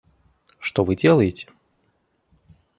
Что 0.57 0.83
Вы 0.83 0.95
делаете? 0.95 1.47